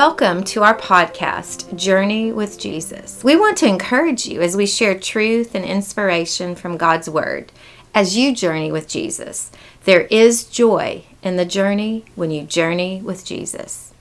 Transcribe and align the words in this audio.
Welcome 0.00 0.44
to 0.44 0.62
our 0.62 0.74
podcast, 0.74 1.76
Journey 1.76 2.32
with 2.32 2.58
Jesus. 2.58 3.22
We 3.22 3.36
want 3.36 3.58
to 3.58 3.66
encourage 3.66 4.24
you 4.24 4.40
as 4.40 4.56
we 4.56 4.64
share 4.64 4.98
truth 4.98 5.54
and 5.54 5.62
inspiration 5.62 6.54
from 6.54 6.78
God's 6.78 7.10
Word 7.10 7.52
as 7.94 8.16
you 8.16 8.34
journey 8.34 8.72
with 8.72 8.88
Jesus. 8.88 9.52
There 9.84 10.04
is 10.04 10.44
joy 10.44 11.04
in 11.22 11.36
the 11.36 11.44
journey 11.44 12.06
when 12.14 12.30
you 12.30 12.44
journey 12.44 13.02
with 13.02 13.26
Jesus. 13.26 13.92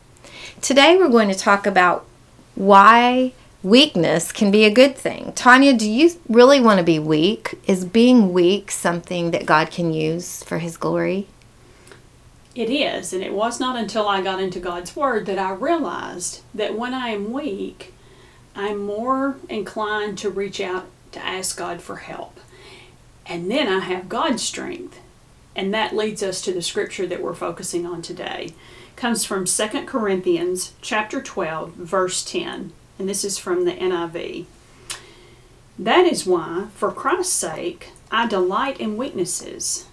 Today 0.62 0.96
we're 0.96 1.10
going 1.10 1.28
to 1.28 1.36
talk 1.36 1.68
about 1.68 2.06
why 2.56 3.34
weakness 3.62 4.32
can 4.32 4.52
be 4.52 4.64
a 4.64 4.72
good 4.72 4.96
thing. 4.96 5.34
Tanya, 5.34 5.74
do 5.74 5.92
you 5.92 6.12
really 6.30 6.62
want 6.62 6.78
to 6.78 6.86
be 6.86 6.98
weak? 6.98 7.56
Is 7.68 7.84
being 7.84 8.32
weak 8.32 8.72
something 8.72 9.32
that 9.32 9.46
God 9.46 9.70
can 9.70 9.92
use 9.92 10.46
for 10.46 10.60
His 10.60 10.78
glory? 10.78 11.28
It 12.60 12.70
is, 12.70 13.14
and 13.14 13.24
it 13.24 13.34
was 13.34 13.62
not 13.62 13.78
until 13.78 14.06
I 14.06 14.22
got 14.22 14.42
into 14.42 14.60
God's 14.60 14.94
Word 14.94 15.28
that 15.28 15.40
I 15.40 15.52
realized 15.52 16.42
that 16.54 16.78
when 16.78 16.94
I 16.94 17.08
am 17.08 17.32
weak, 17.32 17.94
I'm 18.54 18.86
more 18.86 19.38
inclined 19.48 20.18
to 20.18 20.30
reach 20.30 20.60
out 20.60 20.88
to 21.14 21.26
ask 21.26 21.58
God 21.58 21.82
for 21.82 21.96
help. 21.96 22.38
And 23.26 23.50
then 23.50 23.70
I 23.70 23.80
have 23.80 24.10
God's 24.10 24.44
strength. 24.44 25.00
And 25.56 25.74
that 25.74 25.96
leads 25.96 26.22
us 26.22 26.42
to 26.42 26.52
the 26.52 26.62
scripture 26.62 27.08
that 27.08 27.22
we're 27.22 27.34
focusing 27.34 27.86
on 27.86 28.02
today. 28.02 28.48
It 28.48 28.96
comes 28.98 29.24
from 29.24 29.46
2 29.46 29.86
Corinthians 29.86 30.74
chapter 30.82 31.22
12, 31.22 31.76
verse 31.76 32.26
10. 32.26 32.74
And 33.00 33.08
this 33.08 33.24
is 33.24 33.38
from 33.38 33.64
the 33.64 33.72
NIV. 33.72 34.48
That 35.80 36.06
is 36.06 36.26
why, 36.26 36.68
for 36.76 36.92
Christ's 36.92 37.32
sake, 37.32 37.92
I 38.12 38.28
delight 38.28 38.82
in 38.82 38.98
weaknesses 38.98 39.86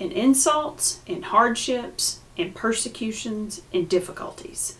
in 0.00 0.10
insults, 0.10 1.00
in 1.06 1.22
hardships, 1.22 2.20
in 2.36 2.52
persecutions, 2.52 3.62
in 3.70 3.86
difficulties. 3.86 4.76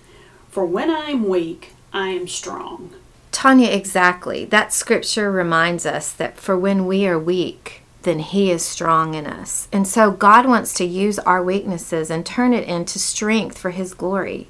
For 0.48 0.64
when 0.64 0.90
I 0.90 1.10
am 1.10 1.28
weak, 1.28 1.74
I 1.92 2.08
am 2.08 2.26
strong. 2.26 2.94
Tanya, 3.30 3.68
exactly. 3.70 4.44
That 4.44 4.72
scripture 4.72 5.30
reminds 5.30 5.86
us 5.86 6.10
that 6.12 6.38
for 6.38 6.58
when 6.58 6.86
we 6.86 7.06
are 7.06 7.18
weak, 7.18 7.82
then 8.02 8.18
He 8.18 8.50
is 8.50 8.64
strong 8.64 9.14
in 9.14 9.26
us. 9.26 9.68
And 9.72 9.86
so 9.86 10.10
God 10.10 10.46
wants 10.46 10.74
to 10.74 10.84
use 10.84 11.18
our 11.20 11.42
weaknesses 11.42 12.10
and 12.10 12.24
turn 12.24 12.52
it 12.52 12.66
into 12.66 12.98
strength 12.98 13.58
for 13.58 13.70
His 13.70 13.94
glory. 13.94 14.48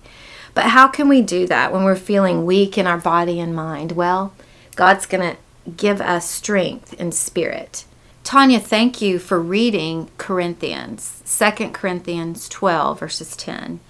But 0.55 0.67
how 0.67 0.89
can 0.89 1.09
we 1.09 1.21
do 1.21 1.47
that 1.49 1.73
when 1.73 1.85
we're 1.85 1.97
feeling 1.97 2.47
weak 2.47 2.79
in 2.79 2.87
our 2.87 2.99
body 2.99 3.41
and 3.41 3.55
mind? 3.55 3.93
Well, 3.93 4.33
God's 4.77 5.07
going 5.07 5.35
to 5.37 5.71
give 5.71 6.01
us 6.01 6.29
strength 6.29 6.95
in 6.95 7.13
spirit. 7.13 7.85
Tanya, 8.31 8.61
thank 8.61 9.03
you 9.03 9.19
for 9.19 9.41
reading 9.41 10.09
Corinthians, 10.17 11.21
2 11.27 11.71
Corinthians 11.71 12.49
12, 12.49 13.01
verses 13.01 13.35
10. 13.35 13.81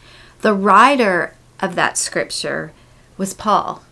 The 0.40 0.54
writer 0.54 1.36
of 1.60 1.74
that 1.74 1.98
scripture 1.98 2.72
was 3.18 3.34
Paul, 3.34 3.82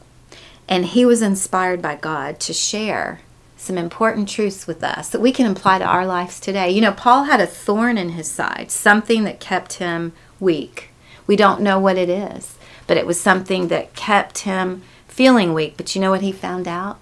and 0.66 0.86
he 0.86 1.04
was 1.04 1.20
inspired 1.20 1.82
by 1.82 1.96
God 1.96 2.40
to 2.40 2.54
share 2.54 3.20
some 3.58 3.76
important 3.76 4.26
truths 4.30 4.66
with 4.66 4.82
us 4.82 5.10
that 5.10 5.20
we 5.20 5.32
can 5.32 5.44
apply 5.44 5.80
to 5.80 5.84
our 5.84 6.06
lives 6.06 6.40
today. 6.40 6.70
You 6.70 6.80
know, 6.80 6.92
Paul 6.92 7.24
had 7.24 7.42
a 7.42 7.46
thorn 7.46 7.98
in 7.98 8.12
his 8.12 8.30
side, 8.30 8.70
something 8.70 9.24
that 9.24 9.40
kept 9.40 9.74
him 9.74 10.14
weak. 10.40 10.88
We 11.26 11.36
don't 11.36 11.60
know 11.60 11.78
what 11.78 11.98
it 11.98 12.08
is, 12.08 12.56
but 12.86 12.96
it 12.96 13.04
was 13.04 13.20
something 13.20 13.68
that 13.68 13.94
kept 13.94 14.38
him 14.38 14.82
feeling 15.08 15.52
weak. 15.52 15.76
But 15.76 15.94
you 15.94 16.00
know 16.00 16.10
what 16.10 16.22
he 16.22 16.32
found 16.32 16.66
out? 16.66 17.00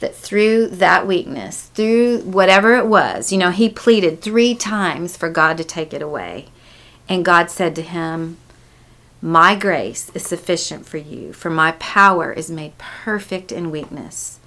That 0.00 0.14
through 0.14 0.68
that 0.68 1.06
weakness, 1.06 1.70
through 1.74 2.20
whatever 2.20 2.76
it 2.76 2.86
was, 2.86 3.32
you 3.32 3.38
know, 3.38 3.50
he 3.50 3.68
pleaded 3.68 4.20
three 4.20 4.54
times 4.54 5.16
for 5.16 5.30
God 5.30 5.56
to 5.56 5.64
take 5.64 5.94
it 5.94 6.02
away. 6.02 6.46
And 7.08 7.24
God 7.24 7.50
said 7.50 7.74
to 7.76 7.82
him, 7.82 8.36
My 9.22 9.54
grace 9.54 10.10
is 10.14 10.24
sufficient 10.24 10.86
for 10.86 10.98
you, 10.98 11.32
for 11.32 11.50
my 11.50 11.72
power 11.72 12.32
is 12.32 12.50
made 12.50 12.76
perfect 12.78 13.52
in 13.52 13.70
weakness. 13.70 14.38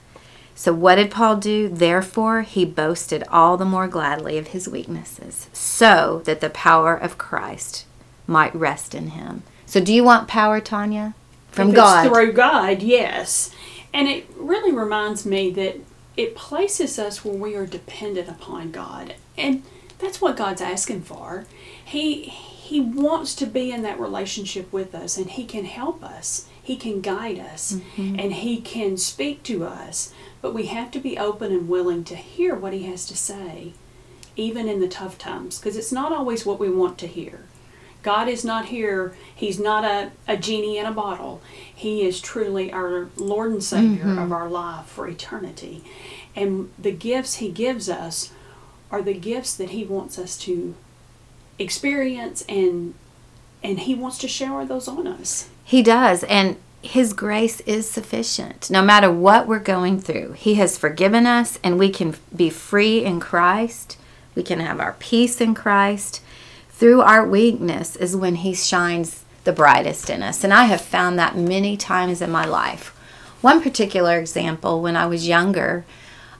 So, 0.53 0.73
what 0.73 0.95
did 0.95 1.09
Paul 1.09 1.37
do? 1.37 1.69
Therefore, 1.69 2.41
he 2.41 2.65
boasted 2.65 3.23
all 3.31 3.55
the 3.55 3.63
more 3.63 3.87
gladly 3.87 4.37
of 4.37 4.47
his 4.47 4.67
weaknesses, 4.67 5.47
so 5.53 6.21
that 6.25 6.41
the 6.41 6.49
power 6.49 6.95
of 6.95 7.17
Christ 7.17 7.85
might 8.27 8.53
rest 8.53 8.93
in 8.93 9.11
him. 9.11 9.43
So, 9.65 9.79
do 9.79 9.93
you 9.93 10.03
want 10.03 10.27
power, 10.27 10.59
Tanya? 10.59 11.15
From 11.49 11.71
God. 11.71 12.11
Through 12.11 12.33
God, 12.33 12.81
yes. 12.81 13.55
And 13.93 14.07
it 14.07 14.27
really 14.35 14.71
reminds 14.71 15.25
me 15.25 15.51
that 15.51 15.77
it 16.15 16.35
places 16.35 16.99
us 16.99 17.23
where 17.23 17.33
we 17.33 17.55
are 17.55 17.65
dependent 17.65 18.29
upon 18.29 18.71
God. 18.71 19.15
And 19.37 19.63
that's 19.99 20.21
what 20.21 20.37
God's 20.37 20.61
asking 20.61 21.03
for. 21.03 21.45
He 21.83 22.23
he 22.23 22.79
wants 22.79 23.33
to 23.35 23.47
be 23.47 23.71
in 23.71 23.81
that 23.81 23.99
relationship 23.99 24.71
with 24.71 24.93
us 24.93 25.17
and 25.17 25.31
he 25.31 25.43
can 25.43 25.65
help 25.65 26.03
us. 26.03 26.47
He 26.61 26.75
can 26.75 27.01
guide 27.01 27.39
us 27.39 27.73
mm-hmm. 27.73 28.19
and 28.19 28.31
he 28.31 28.61
can 28.61 28.95
speak 28.97 29.41
to 29.43 29.65
us. 29.65 30.13
But 30.41 30.53
we 30.53 30.67
have 30.67 30.91
to 30.91 30.99
be 30.99 31.17
open 31.17 31.51
and 31.51 31.67
willing 31.67 32.03
to 32.03 32.15
hear 32.15 32.53
what 32.53 32.73
he 32.73 32.83
has 32.83 33.07
to 33.07 33.17
say 33.17 33.73
even 34.35 34.69
in 34.69 34.79
the 34.79 34.87
tough 34.87 35.17
times 35.17 35.57
because 35.59 35.75
it's 35.75 35.91
not 35.91 36.13
always 36.13 36.45
what 36.45 36.59
we 36.59 36.69
want 36.69 36.97
to 36.99 37.07
hear. 37.07 37.45
God 38.01 38.27
is 38.27 38.45
not 38.45 38.67
here. 38.67 39.13
He's 39.35 39.59
not 39.59 39.83
a, 39.83 40.11
a 40.27 40.37
genie 40.37 40.77
in 40.77 40.85
a 40.85 40.91
bottle. 40.91 41.41
He 41.73 42.05
is 42.05 42.21
truly 42.21 42.71
our 42.71 43.09
Lord 43.17 43.51
and 43.51 43.63
Savior 43.63 44.05
mm-hmm. 44.05 44.19
of 44.19 44.31
our 44.31 44.49
life 44.49 44.85
for 44.85 45.07
eternity. 45.07 45.83
And 46.35 46.71
the 46.79 46.91
gifts 46.91 47.35
He 47.35 47.49
gives 47.49 47.89
us 47.89 48.31
are 48.91 49.01
the 49.01 49.13
gifts 49.13 49.55
that 49.55 49.71
He 49.71 49.83
wants 49.83 50.17
us 50.17 50.37
to 50.39 50.75
experience 51.57 52.43
and 52.47 52.93
and 53.61 53.81
He 53.81 53.93
wants 53.93 54.17
to 54.19 54.27
shower 54.27 54.65
those 54.65 54.87
on 54.87 55.05
us. 55.05 55.49
He 55.65 55.83
does. 55.83 56.23
And 56.23 56.55
his 56.81 57.11
grace 57.11 57.59
is 57.61 57.89
sufficient. 57.89 58.71
No 58.71 58.81
matter 58.81 59.11
what 59.11 59.47
we're 59.47 59.59
going 59.59 59.99
through, 59.99 60.31
He 60.33 60.53
has 60.55 60.77
forgiven 60.77 61.25
us, 61.25 61.59
and 61.61 61.77
we 61.77 61.89
can 61.89 62.15
be 62.33 62.49
free 62.49 63.03
in 63.03 63.19
Christ. 63.19 63.97
We 64.33 64.43
can 64.43 64.61
have 64.61 64.79
our 64.79 64.95
peace 64.97 65.41
in 65.41 65.55
Christ 65.55 66.21
through 66.79 67.01
our 67.01 67.27
weakness 67.27 67.97
is 67.97 68.15
when 68.15 68.35
He 68.35 68.53
shines 68.55 69.25
the 69.43 69.51
brightest 69.51 70.09
in 70.09 70.23
us. 70.23 70.45
And 70.45 70.53
I 70.53 70.63
have 70.65 70.79
found 70.79 71.19
that 71.19 71.35
many 71.35 71.75
times 71.75 72.21
in 72.21 72.31
my 72.31 72.45
life. 72.45 72.95
One 73.41 73.61
particular 73.61 74.17
example, 74.17 74.81
when 74.81 74.95
I 74.95 75.05
was 75.05 75.27
younger, 75.27 75.83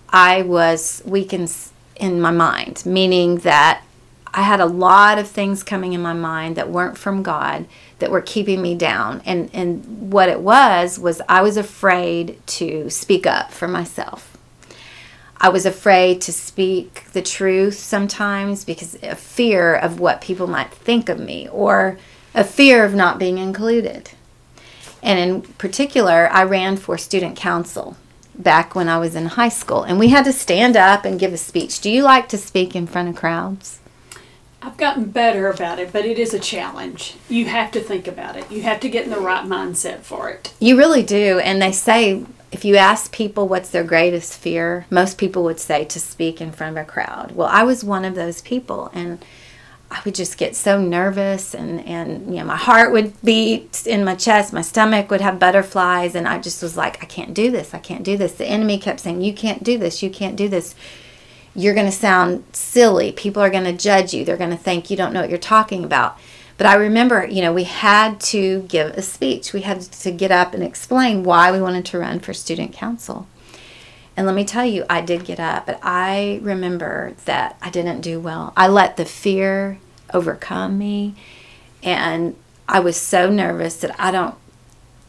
I 0.08 0.44
was 0.44 1.02
weak 1.06 1.34
in, 1.34 1.50
in 1.98 2.22
my 2.22 2.32
mind, 2.32 2.84
meaning 2.86 3.40
that 3.40 3.82
I 4.34 4.44
had 4.44 4.62
a 4.62 4.66
lot 4.66 5.20
of 5.20 5.28
things 5.28 5.62
coming 5.62 5.92
in 5.92 6.02
my 6.02 6.14
mind 6.14 6.56
that 6.56 6.70
weren't 6.70 6.98
from 6.98 7.22
God 7.22 7.66
that 8.00 8.10
were 8.10 8.22
keeping 8.22 8.62
me 8.62 8.76
down. 8.76 9.22
And, 9.26 9.50
and 9.54 10.10
what 10.10 10.30
it 10.30 10.40
was, 10.40 10.98
was 10.98 11.22
I 11.28 11.42
was 11.42 11.58
afraid 11.58 12.40
to 12.48 12.90
speak 12.90 13.28
up 13.28 13.52
for 13.52 13.68
myself. 13.68 14.29
I 15.42 15.50
was 15.50 15.66
afraid 15.66 16.20
to 16.22 16.34
speak 16.34 17.06
the 17.14 17.22
truth 17.22 17.76
sometimes 17.76 18.66
because 18.66 18.96
of 19.02 19.18
fear 19.18 19.74
of 19.74 20.00
what 20.00 20.20
people 20.22 20.48
might 20.48 20.72
think 20.72 21.08
of 21.08 21.20
me 21.20 21.48
or 21.50 21.98
a 22.36 22.44
fear 22.44 22.84
of 22.84 22.94
not 22.94 23.20
being 23.20 23.38
included. 23.38 24.12
And 25.02 25.18
in 25.18 25.42
particular, 25.54 26.30
I 26.32 26.44
ran 26.44 26.76
for 26.76 26.98
student 26.98 27.38
council 27.38 27.96
back 28.36 28.76
when 28.76 28.90
I 28.90 28.98
was 28.98 29.16
in 29.16 29.26
high 29.28 29.50
school, 29.50 29.84
and 29.84 29.98
we 29.98 30.10
had 30.10 30.26
to 30.26 30.34
stand 30.34 30.76
up 30.76 31.06
and 31.06 31.20
give 31.20 31.34
a 31.34 31.38
speech. 31.38 31.80
Do 31.80 31.90
you 31.90 32.04
like 32.04 32.28
to 32.30 32.38
speak 32.38 32.76
in 32.76 32.88
front 32.88 33.10
of 33.10 33.16
crowds? 33.16 33.80
I've 34.62 34.78
gotten 34.78 35.06
better 35.06 35.48
about 35.48 35.80
it, 35.80 35.94
but 35.94 36.06
it 36.06 36.20
is 36.20 36.34
a 36.34 36.40
challenge. 36.40 37.16
You 37.30 37.46
have 37.46 37.72
to 37.72 37.80
think 37.80 38.08
about 38.08 38.36
it. 38.36 38.52
You 38.52 38.62
have 38.64 38.82
to 38.82 38.90
get 38.90 39.06
in 39.06 39.10
the 39.10 39.20
right 39.20 39.46
mindset 39.46 40.00
for 40.00 40.30
it. 40.30 40.54
You 40.60 40.78
really 40.78 41.04
do. 41.04 41.40
And 41.40 41.62
they 41.62 41.72
say 41.72 42.26
if 42.52 42.66
you 42.66 42.78
ask 42.78 43.12
people 43.12 43.48
what's 43.48 43.70
their 43.70 43.84
greatest 43.84 44.38
fear, 44.38 44.86
most 44.90 45.18
people 45.18 45.44
would 45.44 45.60
say 45.60 45.86
to 45.86 46.00
speak 46.00 46.42
in 46.42 46.52
front 46.52 46.78
of 46.78 46.82
a 46.82 46.86
crowd. 46.86 47.32
Well, 47.34 47.48
I 47.52 47.64
was 47.64 47.84
one 47.84 48.06
of 48.06 48.16
those 48.16 48.42
people 48.42 48.90
and 48.94 49.24
I 49.92 50.02
would 50.06 50.16
just 50.16 50.38
get 50.38 50.56
so 50.56 50.80
nervous 50.80 51.54
and, 51.54 51.84
and 51.86 52.28
you 52.28 52.40
know 52.40 52.46
my 52.46 52.56
heart 52.56 52.92
would 52.92 53.20
beat 53.22 53.86
in 53.88 54.04
my 54.04 54.16
chest, 54.16 54.54
my 54.54 54.62
stomach 54.62 55.10
would 55.10 55.22
have 55.22 55.40
butterflies 55.40 56.16
and 56.16 56.28
I 56.28 56.40
just 56.40 56.62
was 56.62 56.78
like 56.78 57.02
I 57.04 57.06
can't 57.06 57.34
do 57.34 57.52
this. 57.52 57.74
I 57.74 57.80
can't 57.80 58.04
do 58.04 58.18
this. 58.18 58.34
The 58.34 58.46
enemy 58.46 58.78
kept 58.78 59.00
saying 59.00 59.22
you 59.22 59.34
can't 59.34 59.64
do 59.64 59.78
this. 59.78 60.04
You 60.04 60.10
can't 60.10 60.36
do 60.36 60.48
this. 60.48 60.76
You're 61.56 61.74
going 61.74 61.88
to 61.88 61.92
sound 61.92 62.44
silly. 62.54 63.12
People 63.12 63.42
are 63.42 63.50
going 63.50 63.64
to 63.64 63.74
judge 63.74 64.14
you. 64.14 64.24
They're 64.24 64.38
going 64.38 64.52
to 64.52 64.58
think 64.58 64.90
you 64.90 64.98
don't 64.98 65.14
know 65.14 65.22
what 65.22 65.30
you're 65.30 65.40
talking 65.40 65.84
about. 65.84 66.18
But 66.60 66.68
I 66.68 66.76
remember, 66.76 67.26
you 67.26 67.42
know, 67.42 67.54
we 67.54 67.64
had 67.64 68.20
to 68.20 68.64
give 68.64 68.88
a 68.88 69.02
speech. 69.02 69.54
We 69.54 69.62
had 69.62 69.80
to 69.80 70.12
get 70.12 70.30
up 70.30 70.54
and 70.54 70.62
explain 70.62 71.24
why 71.24 71.54
we 71.54 71.62
wanted 71.62 71.86
to 71.86 72.00
run 72.00 72.20
for 72.20 72.34
student 72.34 72.74
council. 72.74 73.28
And 74.18 74.26
let 74.28 74.36
me 74.36 74.44
tell 74.44 74.66
you, 74.66 74.84
I 74.90 75.00
did 75.00 75.24
get 75.24 75.40
up, 75.40 75.68
but 75.68 75.80
I 75.82 76.42
remember 76.44 77.14
that 77.24 77.56
I 77.62 77.70
didn't 77.70 78.02
do 78.02 78.20
well. 78.20 78.52
I 78.58 78.68
let 78.68 78.98
the 78.98 79.06
fear 79.06 79.80
overcome 80.14 80.78
me, 80.78 81.16
and 81.82 82.36
I 82.68 82.82
was 82.82 82.98
so 82.98 83.30
nervous 83.30 83.78
that 83.78 83.98
I 83.98 84.12
don't 84.12 84.36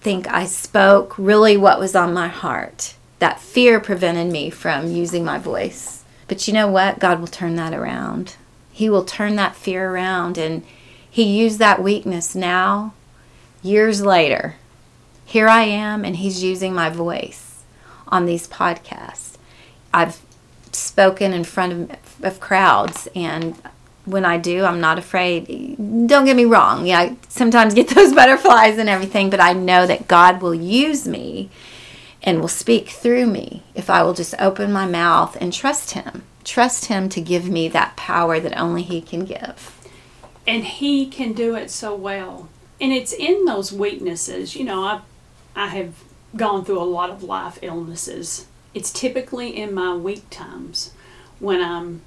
think 0.01 0.29
I 0.29 0.47
spoke 0.47 1.19
really 1.19 1.57
what 1.57 1.81
was 1.81 1.97
on 1.97 2.15
my 2.15 2.29
heart. 2.29 2.95
That 3.19 3.41
fear 3.41 3.81
prevented 3.81 4.31
me 4.31 4.51
from 4.51 4.87
using 4.87 5.25
my 5.25 5.39
voice. 5.39 6.05
But 6.29 6.47
you 6.47 6.55
know 6.55 6.69
what? 6.69 7.01
God 7.01 7.19
will 7.19 7.27
turn 7.27 7.57
that 7.57 7.75
around. 7.75 8.37
He 8.71 8.89
will 8.89 9.05
turn 9.05 9.35
that 9.35 9.57
fear 9.57 9.91
around 9.91 10.39
and 10.39 10.63
he 11.11 11.25
used 11.25 11.59
that 11.59 11.83
weakness 11.83 12.35
now 12.35 12.95
years 13.63 14.03
later, 14.03 14.57
here 15.25 15.49
I 15.49 15.63
am, 15.63 16.05
and 16.05 16.17
He's 16.17 16.43
using 16.43 16.75
my 16.75 16.91
voice 16.91 17.63
on 18.09 18.27
these 18.27 18.49
podcasts. 18.49 19.37
I've 19.93 20.21
spoken 20.73 21.33
in 21.33 21.45
front 21.45 21.73
of, 21.73 22.25
of 22.25 22.41
crowds, 22.41 23.09
and 23.15 23.57
when 24.05 24.25
I 24.25 24.39
do, 24.39 24.65
I'm 24.65 24.81
not 24.81 24.99
afraid. 24.99 25.77
Don't 26.09 26.25
get 26.25 26.37
me 26.37 26.45
wrong. 26.45 26.87
Yeah, 26.87 26.99
I 26.99 27.17
sometimes 27.29 27.75
get 27.75 27.89
those 27.95 28.13
butterflies 28.13 28.79
and 28.79 28.89
everything, 28.89 29.31
but 29.31 29.41
I 29.41 29.53
know 29.53 29.87
that 29.87 30.09
God 30.09 30.43
will 30.43 30.55
use 30.55 31.07
me 31.07 31.51
and 32.23 32.41
will 32.41 32.49
speak 32.49 32.89
through 32.89 33.27
me 33.27 33.63
if 33.75 33.89
I 33.89 34.03
will 34.03 34.15
just 34.15 34.35
open 34.39 34.73
my 34.73 34.87
mouth 34.87 35.37
and 35.41 35.53
trust 35.53 35.93
Him. 35.93 36.25
Trust 36.45 36.87
Him 36.87 37.09
to 37.11 37.21
give 37.21 37.49
me 37.49 37.69
that 37.69 37.97
power 37.97 38.41
that 38.41 38.59
only 38.59 38.83
He 38.83 39.01
can 39.01 39.25
give. 39.25 39.80
And 40.51 40.65
He 40.65 41.07
can 41.07 41.33
do 41.33 41.55
it 41.55 41.71
so 41.71 41.95
well. 41.95 42.49
And 42.81 42.93
it's 42.93 43.13
in 43.13 43.45
those 43.45 43.73
weaknesses. 43.73 44.57
You 44.57 44.65
know, 44.65 44.83
I, 44.83 45.01
I 45.55 45.69
have 45.69 46.03
gone 46.35 46.65
through 46.65 46.81
a 46.81 46.83
lot 46.83 47.09
of 47.09 47.23
life 47.23 47.61
illnesses. 47.63 48.49
It's 48.75 48.93
typically 48.93 49.57
in 49.57 49.73
my 49.73 49.95
weak 49.95 50.29
times 50.29 50.93
when 51.39 51.63
I'm 51.63 52.03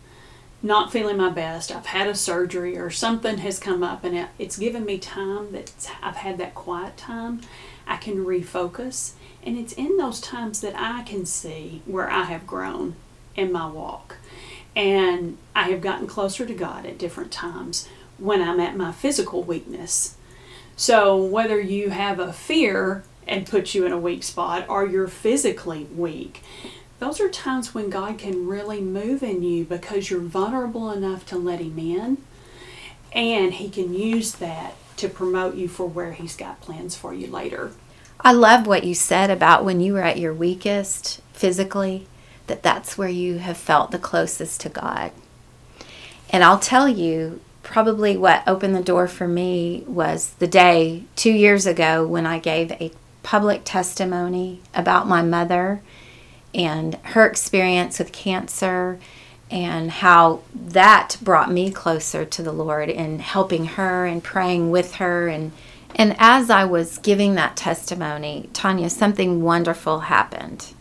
not 0.62 0.92
feeling 0.92 1.16
my 1.16 1.30
best. 1.30 1.74
I've 1.74 1.86
had 1.86 2.08
a 2.08 2.16
surgery 2.16 2.78
or 2.78 2.90
something 2.90 3.38
has 3.38 3.60
come 3.60 3.82
up 3.82 4.04
and 4.04 4.28
it's 4.38 4.58
given 4.58 4.84
me 4.84 4.98
time 4.98 5.54
that 5.54 5.90
I've 6.02 6.18
had 6.18 6.38
that 6.40 6.54
quiet 6.54 6.98
time. 6.98 7.40
I 7.88 7.96
can 7.96 8.26
refocus. 8.26 9.14
And 9.42 9.58
it's 9.58 9.72
in 9.72 9.96
those 9.96 10.20
times 10.20 10.60
that 10.60 10.74
I 10.76 11.04
can 11.04 11.26
see 11.26 11.82
where 11.86 12.10
I 12.10 12.24
have 12.24 12.46
grown 12.46 12.96
in 13.38 13.54
my 13.54 13.68
walk. 13.68 14.18
And 14.76 15.38
I 15.56 15.70
have 15.70 15.80
gotten 15.80 16.08
closer 16.08 16.46
to 16.46 16.54
God 16.54 16.86
at 16.86 16.98
different 16.98 17.32
times 17.32 17.88
when 18.18 18.42
I'm 18.42 18.60
at 18.60 18.76
my 18.76 18.92
physical 18.92 19.44
weakness. 19.44 20.16
So, 20.76 21.16
whether 21.16 21.60
you 21.60 21.92
have 21.92 22.20
a 22.20 22.34
fear 22.34 23.04
and 23.28 23.46
puts 23.46 23.76
you 23.76 23.86
in 23.86 23.92
a 23.92 24.00
weak 24.00 24.24
spot 24.24 24.68
or 24.68 24.86
you're 24.86 25.08
physically 25.08 25.86
weak, 25.96 26.44
those 27.00 27.20
are 27.20 27.30
times 27.30 27.74
when 27.74 27.90
God 27.90 28.18
can 28.18 28.48
really 28.48 28.82
move 28.82 29.24
in 29.24 29.44
you 29.44 29.66
because 29.66 30.10
you're 30.10 30.22
vulnerable 30.22 30.92
enough 30.92 31.26
to 31.28 31.38
let 31.38 31.60
Him 31.60 31.78
in, 31.78 32.18
and 33.12 33.54
He 33.54 33.70
can 33.70 33.94
use 33.94 34.34
that 34.34 34.76
to 34.98 35.10
promote 35.10 35.56
you 35.56 35.68
for 35.68 35.88
where 35.88 36.14
He's 36.14 36.36
got 36.36 36.62
plans 36.62 36.96
for 36.96 37.14
you 37.14 37.28
later. 37.28 37.72
I 38.22 38.32
love 38.32 38.66
what 38.66 38.86
you 38.86 38.96
said 38.96 39.30
about 39.30 39.66
when 39.66 39.82
you 39.82 39.94
were 39.94 40.02
at 40.02 40.18
your 40.18 40.34
weakest 40.34 41.20
physically, 41.34 42.08
that 42.48 42.64
that's 42.64 42.98
where 42.98 43.10
you 43.10 43.40
have 43.40 43.58
felt 43.58 43.92
the 43.92 44.00
closest 44.00 44.62
to 44.62 44.70
God. 44.70 45.12
And 46.30 46.44
I'll 46.44 46.60
tell 46.60 46.88
you, 46.88 47.42
probably 47.64 48.16
what 48.18 48.44
opened 48.48 48.76
the 48.76 48.84
door 48.84 49.08
for 49.08 49.28
me 49.28 49.84
was 49.88 50.34
the 50.40 50.48
day 50.48 51.04
two 51.16 51.32
years 51.32 51.66
ago 51.66 52.06
when 52.06 52.26
I 52.26 52.38
gave 52.40 52.72
a 52.74 52.92
public 53.24 53.62
testimony 53.64 54.62
about 54.76 55.08
my 55.08 55.22
mother 55.22 55.82
and 56.54 56.96
her 56.96 57.26
experience 57.26 57.98
with 57.98 58.12
cancer 58.12 59.00
and 59.50 59.90
how 59.92 60.42
that 60.54 61.18
brought 61.22 61.52
me 61.52 61.72
closer 61.72 62.26
to 62.26 62.44
the 62.44 62.52
Lord 62.52 62.90
and 62.90 63.22
helping 63.22 63.66
her 63.66 64.06
and 64.06 64.24
praying 64.24 64.70
with 64.72 64.96
her 64.96 65.28
and 65.28 65.52
and 65.96 66.16
as 66.18 66.50
I 66.50 66.66
was 66.66 66.98
giving 66.98 67.36
that 67.36 67.56
testimony, 67.56 68.50
Tanya, 68.52 68.90
something 68.90 69.44
wonderful 69.44 70.00
happened. 70.00 70.74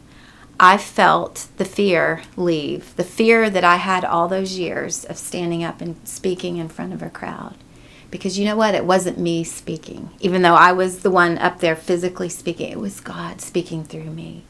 I 0.65 0.79
felt 0.79 1.49
the 1.57 1.65
fear 1.65 2.23
leave, 2.37 2.95
the 2.95 3.03
fear 3.03 3.51
that 3.51 3.65
I 3.65 3.77
had 3.77 4.05
all 4.05 4.29
those 4.29 4.61
years 4.61 5.05
of 5.05 5.19
standing 5.19 5.65
up 5.65 5.81
and 5.81 5.97
speaking 6.07 6.57
in 6.57 6.69
front 6.69 6.93
of 6.93 7.03
a 7.03 7.11
crowd. 7.11 7.57
Because 8.13 8.39
you 8.39 8.45
know 8.45 8.55
what? 8.55 8.77
It 8.77 8.85
wasn't 8.85 9.19
me 9.19 9.43
speaking. 9.43 10.11
Even 10.21 10.43
though 10.43 10.55
I 10.55 10.71
was 10.71 11.01
the 11.01 11.11
one 11.11 11.37
up 11.39 11.59
there 11.59 11.75
physically 11.75 12.29
speaking, 12.29 12.71
it 12.71 12.79
was 12.79 13.01
God 13.01 13.41
speaking 13.41 13.83
through 13.83 14.13
me. 14.13 14.45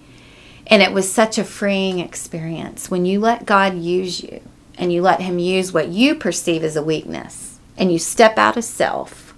And 0.67 0.83
it 0.83 0.93
was 0.93 1.11
such 1.11 1.39
a 1.39 1.45
freeing 1.45 1.99
experience 1.99 2.91
when 2.91 3.07
you 3.07 3.19
let 3.19 3.47
God 3.47 3.79
use 3.79 4.23
you 4.23 4.43
and 4.77 4.93
you 4.93 5.01
let 5.01 5.23
Him 5.23 5.39
use 5.39 5.73
what 5.73 5.89
you 5.89 6.15
perceive 6.15 6.63
as 6.63 6.77
a 6.77 6.83
weakness 6.83 7.59
and 7.79 7.91
you 7.91 7.99
step 7.99 8.37
out 8.37 8.59
of 8.59 8.65
self 8.65 9.33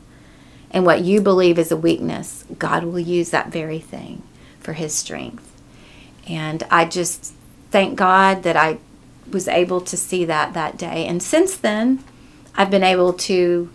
and 0.73 0.85
what 0.85 1.03
you 1.03 1.21
believe 1.21 1.57
is 1.57 1.71
a 1.71 1.77
weakness, 1.77 2.45
God 2.59 2.83
will 2.83 2.99
use 2.99 3.31
that 3.31 3.53
very 3.53 3.79
thing 3.79 4.25
for 4.59 4.73
His 4.73 4.93
strength. 4.93 5.54
And 6.29 6.63
I 6.71 6.85
just 6.85 7.35
thank 7.71 7.97
God 7.97 8.43
that 8.45 8.57
I 8.57 8.79
was 9.31 9.49
able 9.49 9.81
to 9.81 9.97
see 9.97 10.25
that 10.25 10.55
that 10.55 10.77
day. 10.77 11.07
And 11.07 11.23
since 11.23 11.57
then, 11.57 12.03
I've 12.57 12.71
been 12.71 12.85
able 12.85 13.13
to 13.13 13.71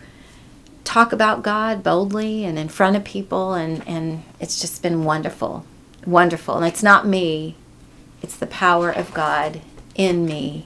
talk 0.83 1.11
about 1.11 1.43
God 1.43 1.83
boldly 1.83 2.45
and 2.45 2.57
in 2.57 2.69
front 2.69 2.95
of 2.95 3.03
people, 3.03 3.53
and, 3.53 3.87
and 3.87 4.23
it's 4.39 4.59
just 4.59 4.81
been 4.81 5.03
wonderful 5.03 5.65
wonderful. 6.05 6.57
And 6.57 6.65
it's 6.65 6.83
not 6.83 7.07
me, 7.07 7.55
it's 8.21 8.35
the 8.35 8.47
power 8.47 8.89
of 8.89 9.13
God 9.13 9.61
in 9.95 10.25
me. 10.25 10.65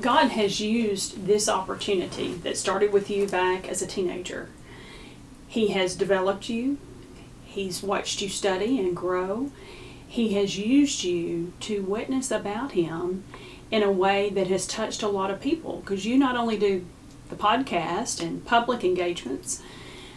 God 0.00 0.28
has 0.30 0.60
used 0.60 1.26
this 1.26 1.48
opportunity 1.48 2.34
that 2.34 2.56
started 2.56 2.92
with 2.92 3.08
you 3.08 3.28
back 3.28 3.68
as 3.68 3.80
a 3.80 3.86
teenager. 3.86 4.48
He 5.46 5.68
has 5.68 5.94
developed 5.94 6.48
you, 6.48 6.78
He's 7.44 7.82
watched 7.82 8.20
you 8.20 8.28
study 8.28 8.80
and 8.80 8.96
grow. 8.96 9.52
He 10.14 10.34
has 10.34 10.56
used 10.56 11.02
you 11.02 11.54
to 11.58 11.82
witness 11.82 12.30
about 12.30 12.70
Him 12.70 13.24
in 13.72 13.82
a 13.82 13.90
way 13.90 14.30
that 14.30 14.46
has 14.46 14.64
touched 14.64 15.02
a 15.02 15.08
lot 15.08 15.28
of 15.28 15.40
people 15.40 15.78
because 15.80 16.06
you 16.06 16.16
not 16.16 16.36
only 16.36 16.56
do 16.56 16.86
the 17.30 17.34
podcast 17.34 18.22
and 18.22 18.46
public 18.46 18.84
engagements, 18.84 19.60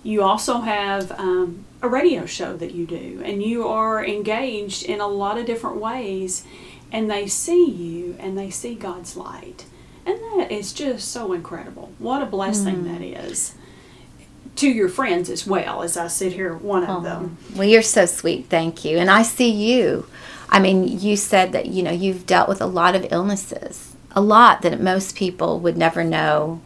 you 0.03 0.21
also 0.21 0.59
have 0.59 1.11
um, 1.13 1.65
a 1.81 1.89
radio 1.89 2.27
show 2.27 2.55
that 2.57 2.75
you 2.75 2.85
do, 2.85 3.23
and 3.25 3.41
you 3.41 3.67
are 3.67 4.05
engaged 4.05 4.83
in 4.83 5.01
a 5.01 5.07
lot 5.07 5.39
of 5.39 5.47
different 5.47 5.77
ways, 5.77 6.45
and 6.91 7.09
they 7.09 7.25
see 7.25 7.65
you 7.65 8.15
and 8.19 8.37
they 8.37 8.51
see 8.51 8.75
God's 8.75 9.17
light. 9.17 9.65
And 10.05 10.19
that 10.19 10.51
is 10.51 10.73
just 10.73 11.07
so 11.09 11.33
incredible. 11.33 11.91
What 11.97 12.21
a 12.21 12.27
blessing 12.27 12.83
mm. 12.83 12.93
that 12.93 13.01
is. 13.01 13.55
To 14.57 14.67
your 14.67 14.89
friends 14.89 15.29
as 15.29 15.45
well, 15.45 15.83
as 15.83 15.97
I 15.97 16.07
sit 16.07 16.33
here, 16.33 16.55
one 16.55 16.83
of 16.83 17.03
them. 17.03 17.37
Well, 17.55 17.67
you're 17.67 17.81
so 17.81 18.05
sweet. 18.05 18.47
Thank 18.47 18.83
you. 18.83 18.97
And 18.97 19.09
I 19.09 19.21
see 19.21 19.49
you. 19.49 20.07
I 20.49 20.59
mean, 20.59 20.99
you 20.99 21.15
said 21.15 21.51
that, 21.51 21.67
you 21.67 21.83
know, 21.83 21.91
you've 21.91 22.25
dealt 22.25 22.49
with 22.49 22.61
a 22.61 22.65
lot 22.65 22.95
of 22.95 23.05
illnesses, 23.11 23.95
a 24.11 24.21
lot 24.21 24.61
that 24.61 24.79
most 24.81 25.15
people 25.15 25.59
would 25.59 25.77
never 25.77 26.03
know. 26.03 26.61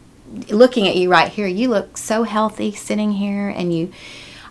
Looking 0.48 0.88
at 0.88 0.96
you 0.96 1.10
right 1.10 1.30
here, 1.30 1.46
you 1.46 1.68
look 1.68 1.98
so 1.98 2.22
healthy 2.22 2.72
sitting 2.72 3.12
here, 3.12 3.48
and 3.48 3.74
you 3.74 3.92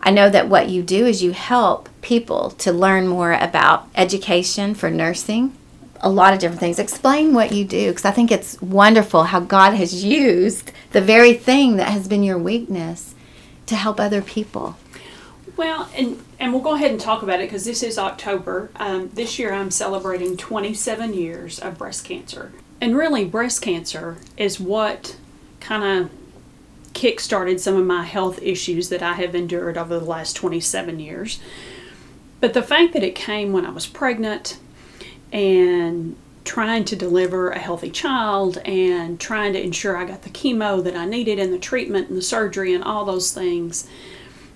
I 0.03 0.09
know 0.09 0.29
that 0.29 0.49
what 0.49 0.69
you 0.69 0.81
do 0.81 1.05
is 1.05 1.21
you 1.21 1.31
help 1.31 1.87
people 2.01 2.51
to 2.51 2.71
learn 2.71 3.07
more 3.07 3.33
about 3.33 3.87
education 3.95 4.73
for 4.73 4.89
nursing, 4.89 5.55
a 5.99 6.09
lot 6.09 6.33
of 6.33 6.39
different 6.39 6.59
things. 6.59 6.79
Explain 6.79 7.33
what 7.33 7.51
you 7.51 7.63
do 7.63 7.89
because 7.89 8.05
I 8.05 8.11
think 8.11 8.31
it's 8.31 8.59
wonderful 8.61 9.25
how 9.25 9.39
God 9.39 9.75
has 9.75 10.03
used 10.03 10.71
the 10.91 11.01
very 11.01 11.33
thing 11.33 11.77
that 11.77 11.89
has 11.89 12.07
been 12.07 12.23
your 12.23 12.39
weakness 12.39 13.13
to 13.71 13.77
help 13.77 13.99
other 13.99 14.21
people. 14.21 14.77
Well, 15.55 15.89
and 15.95 16.21
and 16.39 16.53
we'll 16.53 16.61
go 16.61 16.75
ahead 16.75 16.91
and 16.91 16.99
talk 16.99 17.23
about 17.23 17.39
it 17.39 17.47
because 17.47 17.65
this 17.65 17.81
is 17.81 17.97
October. 17.97 18.69
Um, 18.75 19.09
this 19.13 19.39
year, 19.39 19.53
I'm 19.53 19.71
celebrating 19.71 20.37
27 20.37 21.13
years 21.13 21.57
of 21.57 21.77
breast 21.77 22.05
cancer, 22.05 22.51
and 22.79 22.95
really, 22.95 23.25
breast 23.25 23.61
cancer 23.61 24.17
is 24.37 24.59
what 24.59 25.15
kind 25.59 25.83
of 25.83 26.11
kick-started 26.93 27.61
some 27.61 27.75
of 27.75 27.85
my 27.85 28.03
health 28.03 28.41
issues 28.41 28.89
that 28.89 29.01
I 29.01 29.13
have 29.13 29.33
endured 29.33 29.77
over 29.77 29.97
the 29.97 30.05
last 30.05 30.35
27 30.35 30.99
years. 30.99 31.39
But 32.41 32.53
the 32.53 32.63
fact 32.63 32.91
that 32.93 33.03
it 33.03 33.15
came 33.15 33.53
when 33.53 33.65
I 33.65 33.69
was 33.69 33.87
pregnant 33.87 34.59
and 35.31 36.17
trying 36.51 36.83
to 36.83 36.97
deliver 36.97 37.49
a 37.49 37.57
healthy 37.57 37.89
child 37.89 38.57
and 38.65 39.21
trying 39.21 39.53
to 39.53 39.63
ensure 39.63 39.95
I 39.95 40.03
got 40.03 40.23
the 40.23 40.29
chemo 40.29 40.83
that 40.83 40.97
I 40.97 41.05
needed 41.05 41.39
and 41.39 41.53
the 41.53 41.57
treatment 41.57 42.09
and 42.09 42.17
the 42.17 42.21
surgery 42.21 42.73
and 42.73 42.83
all 42.83 43.05
those 43.05 43.31
things, 43.31 43.87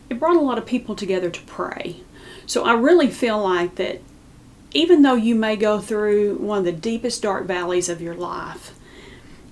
it 0.09 0.19
brought 0.19 0.35
a 0.35 0.41
lot 0.41 0.57
of 0.57 0.65
people 0.65 0.93
together 0.93 1.29
to 1.29 1.41
pray. 1.43 2.01
So 2.45 2.65
I 2.65 2.73
really 2.73 3.09
feel 3.09 3.41
like 3.41 3.75
that 3.75 4.01
even 4.73 5.03
though 5.03 5.15
you 5.15 5.35
may 5.35 5.55
go 5.55 5.79
through 5.79 6.35
one 6.35 6.57
of 6.57 6.65
the 6.65 6.73
deepest 6.73 7.21
dark 7.21 7.45
valleys 7.45 7.87
of 7.87 8.01
your 8.01 8.13
life, 8.13 8.77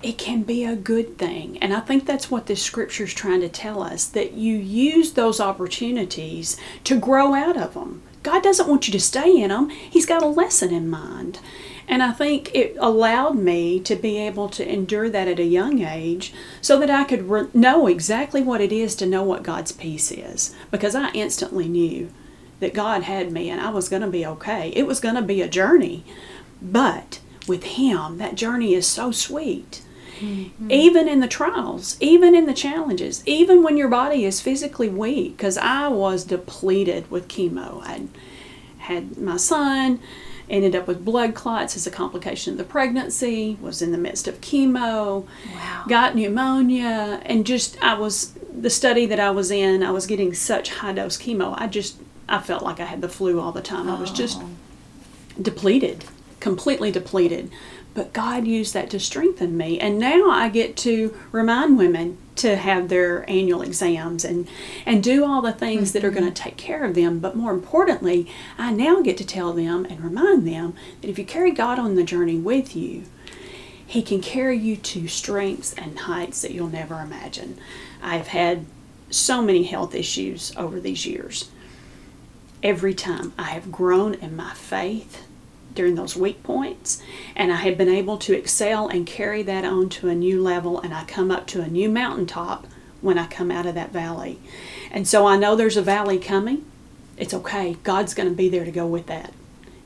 it 0.02 0.18
can 0.18 0.42
be 0.42 0.66
a 0.66 0.76
good 0.76 1.16
thing. 1.16 1.56
And 1.62 1.72
I 1.72 1.80
think 1.80 2.04
that's 2.04 2.30
what 2.30 2.44
this 2.44 2.62
scripture 2.62 3.04
is 3.04 3.14
trying 3.14 3.40
to 3.40 3.48
tell 3.48 3.82
us 3.82 4.04
that 4.04 4.32
you 4.32 4.54
use 4.54 5.14
those 5.14 5.40
opportunities 5.40 6.58
to 6.84 7.00
grow 7.00 7.32
out 7.32 7.56
of 7.56 7.72
them. 7.72 8.02
God 8.22 8.42
doesn't 8.42 8.68
want 8.68 8.86
you 8.86 8.92
to 8.92 9.00
stay 9.00 9.34
in 9.40 9.48
them, 9.48 9.70
He's 9.70 10.04
got 10.04 10.22
a 10.22 10.26
lesson 10.26 10.74
in 10.74 10.90
mind. 10.90 11.38
And 11.86 12.02
I 12.02 12.12
think 12.12 12.54
it 12.54 12.76
allowed 12.80 13.36
me 13.36 13.80
to 13.80 13.94
be 13.96 14.18
able 14.18 14.48
to 14.50 14.70
endure 14.70 15.10
that 15.10 15.28
at 15.28 15.38
a 15.38 15.44
young 15.44 15.82
age 15.82 16.32
so 16.60 16.78
that 16.80 16.90
I 16.90 17.04
could 17.04 17.28
re- 17.28 17.48
know 17.52 17.86
exactly 17.86 18.42
what 18.42 18.60
it 18.60 18.72
is 18.72 18.94
to 18.96 19.06
know 19.06 19.22
what 19.22 19.42
God's 19.42 19.72
peace 19.72 20.10
is. 20.10 20.54
Because 20.70 20.94
I 20.94 21.10
instantly 21.12 21.68
knew 21.68 22.10
that 22.60 22.74
God 22.74 23.02
had 23.02 23.32
me 23.32 23.50
and 23.50 23.60
I 23.60 23.70
was 23.70 23.88
going 23.88 24.02
to 24.02 24.08
be 24.08 24.24
okay. 24.26 24.70
It 24.70 24.86
was 24.86 25.00
going 25.00 25.16
to 25.16 25.22
be 25.22 25.42
a 25.42 25.48
journey. 25.48 26.04
But 26.62 27.20
with 27.46 27.64
Him, 27.64 28.18
that 28.18 28.34
journey 28.34 28.74
is 28.74 28.86
so 28.86 29.10
sweet 29.10 29.82
Mm-hmm. 30.20 30.70
Even 30.70 31.08
in 31.08 31.20
the 31.20 31.28
trials, 31.28 31.96
even 32.00 32.34
in 32.34 32.46
the 32.46 32.54
challenges, 32.54 33.22
even 33.26 33.62
when 33.62 33.76
your 33.76 33.88
body 33.88 34.24
is 34.24 34.40
physically 34.40 34.88
weak, 34.88 35.36
because 35.36 35.58
I 35.58 35.88
was 35.88 36.24
depleted 36.24 37.10
with 37.10 37.28
chemo. 37.28 37.82
I 37.82 38.06
had 38.78 39.18
my 39.18 39.36
son, 39.36 40.00
ended 40.48 40.74
up 40.74 40.86
with 40.86 41.04
blood 41.04 41.34
clots 41.34 41.76
as 41.76 41.86
a 41.86 41.90
complication 41.90 42.52
of 42.52 42.58
the 42.58 42.64
pregnancy, 42.64 43.56
was 43.60 43.82
in 43.82 43.92
the 43.92 43.98
midst 43.98 44.28
of 44.28 44.40
chemo, 44.40 45.26
wow. 45.54 45.84
got 45.88 46.14
pneumonia, 46.14 47.20
and 47.24 47.46
just 47.46 47.82
I 47.82 47.94
was 47.94 48.32
the 48.52 48.70
study 48.70 49.06
that 49.06 49.20
I 49.20 49.30
was 49.30 49.50
in, 49.50 49.82
I 49.82 49.90
was 49.90 50.06
getting 50.06 50.34
such 50.34 50.70
high 50.70 50.92
dose 50.92 51.18
chemo. 51.18 51.54
I 51.56 51.66
just 51.66 51.96
I 52.28 52.40
felt 52.40 52.62
like 52.62 52.80
I 52.80 52.86
had 52.86 53.00
the 53.00 53.08
flu 53.08 53.40
all 53.40 53.52
the 53.52 53.62
time. 53.62 53.88
I 53.88 53.98
was 53.98 54.10
just 54.10 54.40
oh. 54.40 54.48
depleted, 55.40 56.04
completely 56.40 56.90
depleted. 56.90 57.50
But 57.92 58.12
God 58.12 58.46
used 58.46 58.74
that 58.74 58.90
to 58.90 58.98
strengthen 58.98 59.56
me. 59.56 59.78
And 59.78 59.98
now 59.98 60.28
I 60.28 60.48
get 60.48 60.76
to 60.78 61.16
remind 61.30 61.78
women 61.78 62.18
to 62.36 62.56
have 62.56 62.88
their 62.88 63.28
annual 63.30 63.62
exams 63.62 64.24
and, 64.24 64.48
and 64.84 65.02
do 65.02 65.24
all 65.24 65.40
the 65.40 65.52
things 65.52 65.88
mm-hmm. 65.88 65.98
that 65.98 66.04
are 66.04 66.10
going 66.10 66.24
to 66.24 66.30
mm-hmm. 66.30 66.48
take 66.50 66.56
care 66.56 66.84
of 66.84 66.94
them. 66.94 67.18
But 67.20 67.36
more 67.36 67.52
importantly, 67.52 68.30
I 68.58 68.72
now 68.72 69.00
get 69.02 69.16
to 69.18 69.26
tell 69.26 69.52
them 69.52 69.84
and 69.84 70.00
remind 70.00 70.46
them 70.46 70.74
that 71.00 71.08
if 71.08 71.18
you 71.18 71.24
carry 71.24 71.52
God 71.52 71.78
on 71.78 71.94
the 71.94 72.04
journey 72.04 72.36
with 72.36 72.74
you, 72.74 73.04
He 73.86 74.02
can 74.02 74.20
carry 74.20 74.58
you 74.58 74.76
to 74.76 75.08
strengths 75.08 75.72
and 75.74 75.98
heights 76.00 76.42
that 76.42 76.52
you'll 76.52 76.68
never 76.68 77.00
imagine. 77.00 77.58
I've 78.02 78.28
had 78.28 78.66
so 79.10 79.42
many 79.42 79.64
health 79.64 79.94
issues 79.94 80.52
over 80.56 80.80
these 80.80 81.06
years. 81.06 81.50
Every 82.62 82.94
time 82.94 83.32
I 83.38 83.50
have 83.50 83.70
grown 83.70 84.14
in 84.14 84.34
my 84.34 84.54
faith 84.54 85.24
during 85.74 85.94
those 85.94 86.16
weak 86.16 86.42
points, 86.42 87.02
and 87.34 87.52
I 87.52 87.56
have 87.56 87.76
been 87.76 87.88
able 87.88 88.16
to 88.18 88.36
excel 88.36 88.88
and 88.88 89.06
carry 89.06 89.42
that 89.42 89.64
on 89.64 89.88
to 89.90 90.08
a 90.08 90.14
new 90.14 90.42
level, 90.42 90.80
and 90.80 90.94
I 90.94 91.04
come 91.04 91.30
up 91.30 91.46
to 91.48 91.60
a 91.60 91.68
new 91.68 91.88
mountaintop 91.88 92.66
when 93.00 93.18
I 93.18 93.26
come 93.26 93.50
out 93.50 93.66
of 93.66 93.74
that 93.74 93.92
valley. 93.92 94.38
And 94.90 95.06
so 95.06 95.26
I 95.26 95.36
know 95.36 95.56
there's 95.56 95.76
a 95.76 95.82
valley 95.82 96.18
coming. 96.18 96.64
It's 97.16 97.34
okay. 97.34 97.76
God's 97.82 98.14
going 98.14 98.28
to 98.28 98.34
be 98.34 98.48
there 98.48 98.64
to 98.64 98.70
go 98.70 98.86
with 98.86 99.06
that 99.06 99.32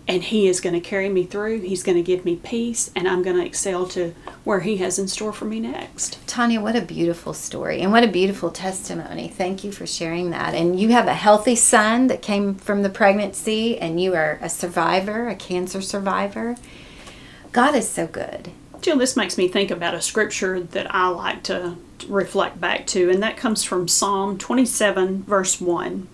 and 0.08 0.24
He 0.24 0.48
is 0.48 0.60
going 0.60 0.72
to 0.72 0.80
carry 0.80 1.10
me 1.10 1.24
through. 1.24 1.60
He's 1.60 1.82
going 1.82 1.98
to 1.98 2.02
give 2.02 2.24
me 2.24 2.36
peace, 2.36 2.90
and 2.96 3.06
I'm 3.06 3.22
going 3.22 3.36
to 3.36 3.44
excel 3.44 3.86
to 3.88 4.14
where 4.42 4.60
He 4.60 4.78
has 4.78 4.98
in 4.98 5.06
store 5.06 5.34
for 5.34 5.44
me 5.44 5.60
next. 5.60 6.26
Tanya, 6.26 6.60
what 6.62 6.74
a 6.74 6.80
beautiful 6.80 7.34
story, 7.34 7.82
and 7.82 7.92
what 7.92 8.02
a 8.02 8.08
beautiful 8.08 8.50
testimony. 8.50 9.28
Thank 9.28 9.62
you 9.62 9.70
for 9.70 9.86
sharing 9.86 10.30
that. 10.30 10.54
And 10.54 10.80
you 10.80 10.88
have 10.88 11.06
a 11.06 11.14
healthy 11.14 11.54
son 11.54 12.06
that 12.06 12.22
came 12.22 12.54
from 12.54 12.82
the 12.82 12.88
pregnancy, 12.88 13.78
and 13.78 14.00
you 14.00 14.14
are 14.14 14.38
a 14.40 14.48
survivor, 14.48 15.28
a 15.28 15.36
cancer 15.36 15.82
survivor. 15.82 16.56
God 17.52 17.74
is 17.74 17.88
so 17.88 18.06
good. 18.06 18.50
Jill, 18.80 18.96
this 18.96 19.16
makes 19.16 19.36
me 19.36 19.48
think 19.48 19.70
about 19.70 19.94
a 19.94 20.00
scripture 20.00 20.60
that 20.60 20.94
I 20.94 21.08
like 21.08 21.42
to 21.44 21.76
reflect 22.08 22.60
back 22.60 22.86
to, 22.88 23.10
and 23.10 23.22
that 23.22 23.36
comes 23.36 23.62
from 23.62 23.88
Psalm 23.88 24.38
27, 24.38 25.24
verse 25.24 25.60
1. 25.60 26.08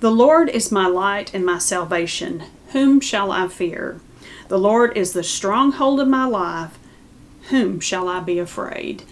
The 0.00 0.10
Lord 0.10 0.50
is 0.50 0.70
my 0.70 0.86
light 0.86 1.32
and 1.34 1.46
my 1.46 1.58
salvation. 1.58 2.44
Whom 2.74 2.98
shall 2.98 3.30
I 3.30 3.46
fear? 3.46 4.00
The 4.48 4.58
Lord 4.58 4.96
is 4.96 5.12
the 5.12 5.22
stronghold 5.22 6.00
of 6.00 6.08
my 6.08 6.24
life. 6.24 6.76
Whom 7.50 7.78
shall 7.78 8.08
I 8.08 8.18
be 8.18 8.40
afraid? 8.40 9.04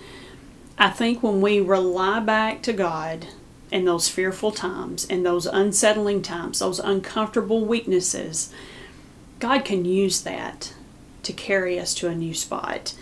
I 0.77 0.91
think 0.91 1.23
when 1.23 1.41
we 1.41 1.61
rely 1.61 2.19
back 2.19 2.63
to 2.63 2.73
God 2.73 3.29
in 3.71 3.85
those 3.85 4.09
fearful 4.09 4.51
times, 4.51 5.05
in 5.05 5.23
those 5.23 5.47
unsettling 5.47 6.23
times, 6.23 6.59
those 6.59 6.81
uncomfortable 6.81 7.65
weaknesses, 7.65 8.53
God 9.39 9.65
can 9.65 9.85
use 9.85 10.23
that 10.23 10.73
to 11.23 11.33
carry 11.33 11.79
us 11.79 11.95
to 11.95 12.09
a 12.09 12.17
new 12.17 12.35
spot. 12.35 12.95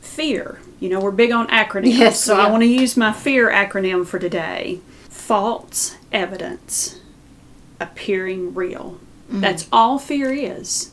Fear. 0.00 0.58
You 0.80 0.88
know, 0.88 0.98
we're 0.98 1.12
big 1.12 1.30
on 1.30 1.46
acronyms, 1.46 1.96
yes, 1.96 2.18
so 2.18 2.36
yeah. 2.36 2.46
I 2.46 2.50
want 2.50 2.64
to 2.64 2.66
use 2.66 2.96
my 2.96 3.12
fear 3.12 3.48
acronym 3.48 4.04
for 4.04 4.18
today. 4.18 4.80
False 5.08 5.96
evidence 6.10 6.98
appearing 7.78 8.52
real. 8.52 8.98
Mm-hmm. 9.30 9.40
That's 9.40 9.68
all 9.70 9.98
fear 9.98 10.32
is. 10.32 10.90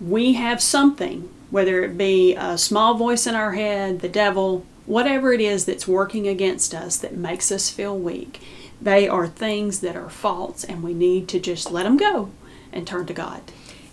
We 0.00 0.32
have 0.32 0.60
something, 0.60 1.30
whether 1.50 1.84
it 1.84 1.96
be 1.96 2.34
a 2.34 2.58
small 2.58 2.94
voice 2.94 3.26
in 3.26 3.36
our 3.36 3.52
head, 3.52 4.00
the 4.00 4.08
devil, 4.08 4.66
whatever 4.84 5.32
it 5.32 5.40
is 5.40 5.64
that's 5.64 5.86
working 5.86 6.26
against 6.26 6.74
us 6.74 6.96
that 6.96 7.16
makes 7.16 7.52
us 7.52 7.70
feel 7.70 7.96
weak. 7.96 8.40
They 8.80 9.08
are 9.08 9.28
things 9.28 9.80
that 9.80 9.96
are 9.96 10.10
false, 10.10 10.64
and 10.64 10.82
we 10.82 10.92
need 10.92 11.28
to 11.28 11.38
just 11.38 11.70
let 11.70 11.84
them 11.84 11.96
go 11.96 12.30
and 12.72 12.86
turn 12.86 13.06
to 13.06 13.12
God. 13.12 13.42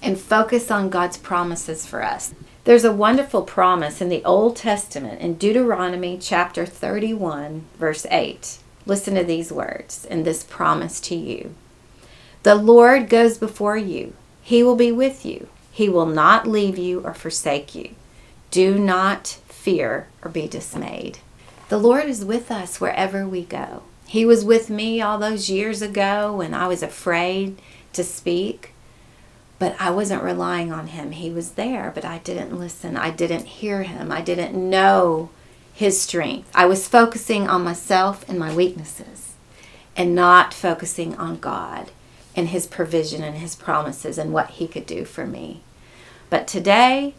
And 0.02 0.20
focus 0.20 0.72
on 0.72 0.90
God's 0.90 1.18
promises 1.18 1.86
for 1.86 2.04
us. 2.04 2.34
There's 2.64 2.84
a 2.84 2.92
wonderful 2.92 3.44
promise 3.44 4.02
in 4.02 4.10
the 4.10 4.24
Old 4.24 4.56
Testament 4.56 5.22
in 5.22 5.36
Deuteronomy 5.36 6.18
chapter 6.20 6.66
31, 6.66 7.66
verse 7.78 8.08
8. 8.10 8.58
Listen 8.88 9.14
to 9.14 9.24
these 9.24 9.52
words 9.52 10.06
and 10.10 10.26
this 10.26 10.44
promise 10.44 11.00
to 11.02 11.16
you. 11.16 11.54
The 12.46 12.54
Lord 12.54 13.10
goes 13.10 13.40
before 13.40 13.76
you. 13.76 14.14
He 14.44 14.62
will 14.62 14.76
be 14.76 14.92
with 14.92 15.26
you. 15.26 15.48
He 15.72 15.90
will 15.90 16.06
not 16.06 16.46
leave 16.46 16.78
you 16.78 17.02
or 17.02 17.16
forsake 17.16 17.74
you. 17.74 17.96
Do 18.52 18.78
not 18.78 19.40
fear 19.50 20.10
or 20.22 20.30
be 20.30 20.48
dismayed. 20.48 21.18
The 21.70 21.80
Lord 21.80 22.06
is 22.06 22.24
with 22.24 22.52
us 22.52 22.80
wherever 22.80 23.28
we 23.28 23.42
go. 23.42 23.82
He 24.06 24.26
was 24.26 24.46
with 24.46 24.70
me 24.70 25.02
all 25.02 25.18
those 25.18 25.50
years 25.50 25.82
ago 25.82 26.36
when 26.36 26.54
I 26.54 26.68
was 26.68 26.84
afraid 26.84 27.60
to 27.94 28.04
speak, 28.04 28.74
but 29.58 29.76
I 29.80 29.90
wasn't 29.90 30.22
relying 30.22 30.72
on 30.72 30.90
Him. 30.90 31.14
He 31.14 31.32
was 31.32 31.54
there, 31.54 31.92
but 31.96 32.06
I 32.06 32.20
didn't 32.20 32.60
listen. 32.60 32.96
I 32.96 33.10
didn't 33.10 33.48
hear 33.48 33.82
Him. 33.82 34.12
I 34.12 34.22
didn't 34.22 34.54
know 34.54 35.32
His 35.74 36.00
strength. 36.00 36.52
I 36.54 36.68
was 36.68 36.88
focusing 36.88 37.48
on 37.48 37.64
myself 37.64 38.24
and 38.30 38.38
my 38.38 38.54
weaknesses 38.54 39.34
and 39.98 40.14
not 40.14 40.54
focusing 40.54 41.16
on 41.16 41.40
God 41.40 41.90
and 42.36 42.50
His 42.50 42.68
provision 42.68 43.24
and 43.24 43.38
His 43.38 43.56
promises 43.56 44.18
and 44.18 44.34
what 44.34 44.52
He 44.52 44.68
could 44.68 44.86
do 44.86 45.06
for 45.06 45.26
me. 45.26 45.62
But 46.30 46.48
today, 46.48 47.14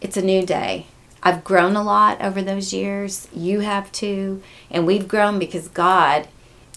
it's 0.00 0.16
a 0.16 0.22
new 0.22 0.44
day. 0.44 0.86
I've 1.22 1.44
grown 1.44 1.76
a 1.76 1.82
lot 1.82 2.20
over 2.22 2.40
those 2.40 2.72
years. 2.72 3.28
You 3.34 3.60
have 3.60 3.92
too. 3.92 4.42
And 4.70 4.86
we've 4.86 5.08
grown 5.08 5.38
because 5.38 5.68
God 5.68 6.28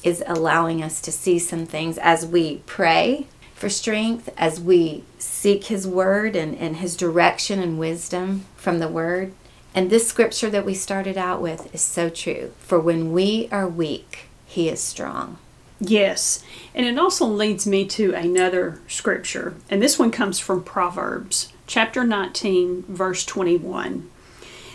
is 0.03 0.23
allowing 0.27 0.83
us 0.83 0.99
to 1.01 1.11
see 1.11 1.39
some 1.39 1.65
things 1.65 1.97
as 1.97 2.25
we 2.25 2.57
pray 2.65 3.27
for 3.55 3.69
strength, 3.69 4.29
as 4.37 4.59
we 4.59 5.03
seek 5.17 5.65
His 5.65 5.87
Word 5.87 6.35
and, 6.35 6.57
and 6.57 6.77
His 6.77 6.97
direction 6.97 7.59
and 7.59 7.79
wisdom 7.79 8.45
from 8.57 8.79
the 8.79 8.89
Word. 8.89 9.31
And 9.73 9.89
this 9.89 10.07
scripture 10.07 10.49
that 10.49 10.65
we 10.65 10.73
started 10.73 11.17
out 11.17 11.41
with 11.41 11.73
is 11.73 11.81
so 11.81 12.09
true. 12.09 12.51
For 12.59 12.79
when 12.79 13.13
we 13.13 13.47
are 13.51 13.67
weak, 13.67 14.27
He 14.45 14.67
is 14.67 14.81
strong. 14.81 15.37
Yes, 15.85 16.41
and 16.73 16.85
it 16.85 16.97
also 16.97 17.25
leads 17.25 17.67
me 17.67 17.85
to 17.87 18.13
another 18.13 18.79
scripture, 18.87 19.55
and 19.69 19.81
this 19.81 19.99
one 19.99 20.11
comes 20.11 20.39
from 20.39 20.63
Proverbs 20.63 21.51
chapter 21.67 22.05
19, 22.05 22.85
verse 22.87 23.25
21. 23.25 24.09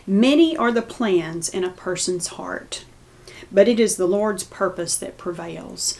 Many 0.06 0.54
are 0.54 0.70
the 0.70 0.82
plans 0.82 1.48
in 1.48 1.64
a 1.64 1.70
person's 1.70 2.26
heart, 2.28 2.84
but 3.50 3.68
it 3.68 3.80
is 3.80 3.96
the 3.96 4.06
Lord's 4.06 4.44
purpose 4.44 4.98
that 4.98 5.16
prevails. 5.16 5.98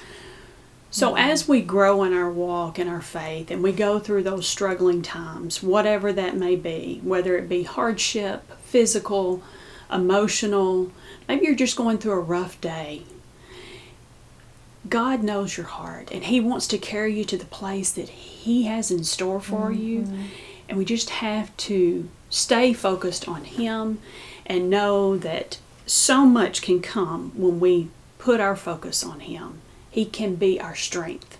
So, 0.91 1.12
mm-hmm. 1.12 1.31
as 1.31 1.49
we 1.49 1.62
grow 1.62 2.03
in 2.03 2.12
our 2.12 2.31
walk 2.31 2.79
and 2.79 2.91
our 2.91 3.00
faith, 3.00 3.50
and 3.50 3.62
we 3.62 3.73
go 3.73 3.99
through 3.99 4.25
those 4.25 4.47
struggling 4.47 5.00
times, 5.00 5.62
whatever 5.62 6.12
that 6.12 6.37
may 6.37 6.55
be, 6.55 7.00
whether 7.03 7.35
it 7.38 7.49
be 7.49 7.62
hardship, 7.62 8.45
physical, 8.61 9.43
emotional, 9.91 10.93
maybe 11.27 11.47
you're 11.47 11.55
just 11.55 11.79
going 11.79 11.97
through 11.97 12.12
a 12.12 12.21
rough 12.21 12.61
day, 12.61 13.05
God 14.88 15.23
knows 15.23 15.57
your 15.57 15.66
heart 15.66 16.11
and 16.12 16.25
He 16.25 16.40
wants 16.40 16.66
to 16.68 16.78
carry 16.78 17.16
you 17.16 17.25
to 17.25 17.37
the 17.37 17.45
place 17.47 17.90
that 17.92 18.09
He 18.09 18.64
has 18.64 18.90
in 18.90 19.04
store 19.04 19.40
for 19.40 19.71
mm-hmm. 19.71 19.83
you. 19.83 20.09
And 20.68 20.76
we 20.76 20.85
just 20.85 21.11
have 21.11 21.57
to 21.59 22.09
stay 22.30 22.73
focused 22.73 23.28
on 23.28 23.45
Him 23.45 24.00
and 24.47 24.71
know 24.71 25.16
that 25.18 25.59
so 25.87 26.25
much 26.25 26.62
can 26.62 26.80
come 26.80 27.33
when 27.35 27.61
we 27.61 27.88
put 28.18 28.40
our 28.40 28.57
focus 28.57 29.04
on 29.04 29.21
Him. 29.21 29.61
He 29.90 30.04
can 30.04 30.35
be 30.35 30.61
our 30.61 30.75
strength 30.75 31.38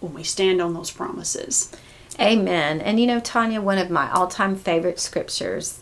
when 0.00 0.14
we 0.14 0.22
stand 0.22 0.60
on 0.60 0.74
those 0.74 0.90
promises. 0.90 1.72
Amen. 2.20 2.80
And 2.80 3.00
you 3.00 3.06
know, 3.06 3.20
Tanya, 3.20 3.60
one 3.60 3.78
of 3.78 3.90
my 3.90 4.10
all 4.10 4.28
time 4.28 4.56
favorite 4.56 5.00
scriptures 5.00 5.80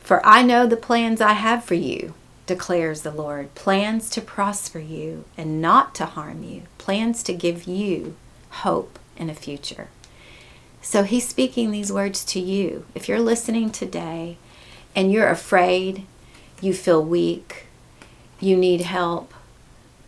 For 0.00 0.24
I 0.24 0.42
know 0.42 0.66
the 0.66 0.76
plans 0.76 1.20
I 1.20 1.32
have 1.32 1.64
for 1.64 1.74
you 1.74 2.14
declares 2.46 3.02
the 3.02 3.10
Lord 3.10 3.54
plans 3.54 4.10
to 4.10 4.20
prosper 4.20 4.78
you 4.78 5.24
and 5.36 5.60
not 5.60 5.94
to 5.96 6.06
harm 6.06 6.42
you, 6.42 6.62
plans 6.78 7.22
to 7.24 7.32
give 7.32 7.64
you 7.64 8.16
hope 8.50 8.98
in 9.16 9.30
a 9.30 9.34
future. 9.34 9.88
So 10.82 11.02
he's 11.02 11.26
speaking 11.26 11.70
these 11.70 11.92
words 11.92 12.24
to 12.26 12.40
you. 12.40 12.84
If 12.94 13.08
you're 13.08 13.20
listening 13.20 13.70
today 13.70 14.36
and 14.94 15.10
you're 15.10 15.30
afraid, 15.30 16.04
you 16.60 16.74
feel 16.74 17.02
weak, 17.02 17.66
you 18.38 18.56
need 18.56 18.82
help, 18.82 19.32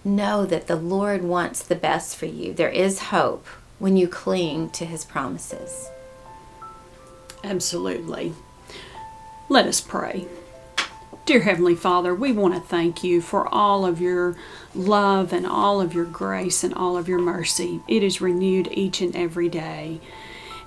know 0.05 0.45
that 0.45 0.66
the 0.66 0.76
Lord 0.76 1.25
wants 1.25 1.62
the 1.62 1.75
best 1.75 2.16
for 2.16 2.26
you. 2.26 2.52
There 2.52 2.69
is 2.69 3.09
hope 3.11 3.47
when 3.78 3.97
you 3.97 4.07
cling 4.07 4.71
to 4.71 4.85
his 4.85 5.05
promises. 5.05 5.88
Absolutely. 7.43 8.35
Let 9.49 9.66
us 9.66 9.81
pray. 9.81 10.26
Dear 11.26 11.40
Heavenly 11.40 11.75
Father, 11.75 12.14
we 12.14 12.30
want 12.30 12.54
to 12.54 12.61
thank 12.61 13.02
you 13.02 13.21
for 13.21 13.52
all 13.52 13.85
of 13.85 14.00
your 14.00 14.37
love 14.76 15.33
and 15.33 15.45
all 15.45 15.80
of 15.80 15.92
your 15.92 16.04
grace 16.04 16.62
and 16.62 16.73
all 16.73 16.97
of 16.97 17.09
your 17.09 17.18
mercy. 17.18 17.80
It 17.88 18.04
is 18.04 18.21
renewed 18.21 18.68
each 18.71 19.00
and 19.00 19.16
every 19.16 19.49
day. 19.49 20.00